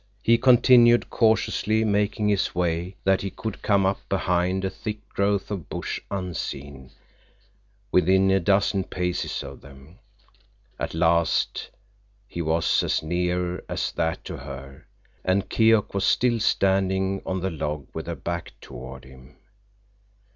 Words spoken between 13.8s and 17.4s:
that to her, and Keok was still standing